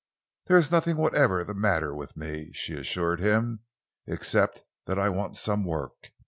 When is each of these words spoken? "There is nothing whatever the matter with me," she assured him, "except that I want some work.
"There 0.47 0.57
is 0.57 0.71
nothing 0.71 0.97
whatever 0.97 1.43
the 1.43 1.53
matter 1.53 1.93
with 1.93 2.17
me," 2.17 2.49
she 2.53 2.73
assured 2.73 3.19
him, 3.19 3.59
"except 4.07 4.63
that 4.87 4.97
I 4.97 5.09
want 5.09 5.37
some 5.37 5.63
work. 5.63 6.09